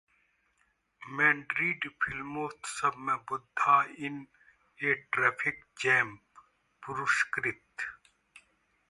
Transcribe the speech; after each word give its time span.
Madrid 1.01 1.87
फिल्मोत्सव 2.03 2.97
में 2.99 3.15
'Buddha 3.29 3.75
in 3.99 4.17
a 4.79 4.93
traffic 5.13 5.63
jam' 5.81 6.17
पुरस्कृत 6.83 7.87